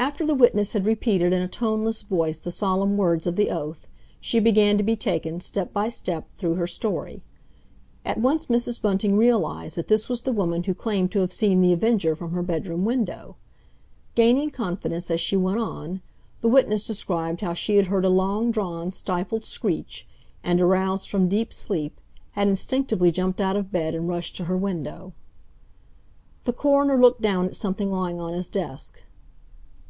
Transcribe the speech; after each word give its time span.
After 0.00 0.24
the 0.24 0.32
witness 0.34 0.74
had 0.74 0.86
repeated 0.86 1.32
in 1.32 1.42
a 1.42 1.48
toneless 1.48 2.02
voice 2.02 2.38
the 2.38 2.52
solemn 2.52 2.96
words 2.96 3.26
of 3.26 3.34
the 3.34 3.50
oath, 3.50 3.88
she 4.20 4.38
began 4.38 4.76
to 4.78 4.84
be 4.84 4.94
taken, 4.94 5.40
step 5.40 5.72
by 5.72 5.88
step, 5.88 6.28
though 6.38 6.54
her 6.54 6.68
story. 6.68 7.24
At 8.04 8.18
once 8.18 8.46
Mrs. 8.46 8.80
Bunting 8.80 9.16
realised 9.16 9.76
that 9.76 9.88
this 9.88 10.08
was 10.08 10.20
the 10.20 10.32
woman 10.32 10.62
who 10.62 10.72
claimed 10.72 11.10
to 11.12 11.18
have 11.18 11.32
seen 11.32 11.60
The 11.60 11.72
Avenger 11.72 12.14
from 12.14 12.30
her 12.30 12.42
bedroom 12.44 12.84
window. 12.84 13.34
Gaining 14.14 14.50
confidence, 14.50 15.10
as 15.10 15.20
she 15.20 15.36
went 15.36 15.58
on, 15.58 16.00
the 16.42 16.48
witness 16.48 16.84
described 16.84 17.40
how 17.40 17.52
she 17.52 17.74
had 17.76 17.88
heard 17.88 18.04
a 18.04 18.08
long 18.08 18.52
drawn, 18.52 18.92
stifled 18.92 19.42
screech, 19.44 20.06
and, 20.44 20.60
aroused 20.60 21.10
from 21.10 21.28
deep 21.28 21.52
sleep, 21.52 21.98
had 22.30 22.46
instinctively 22.46 23.10
jumped 23.10 23.40
out 23.40 23.56
of 23.56 23.72
bed 23.72 23.96
and 23.96 24.08
rushed 24.08 24.36
to 24.36 24.44
her 24.44 24.56
window. 24.56 25.12
The 26.44 26.52
coroner 26.52 26.98
looked 27.00 27.20
down 27.20 27.46
at 27.46 27.56
something 27.56 27.90
lying 27.90 28.20
on 28.20 28.32
his 28.32 28.48
desk. 28.48 29.02